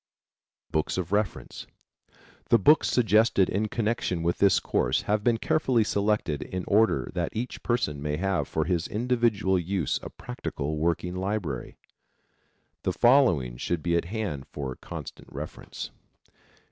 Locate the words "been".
5.23-5.37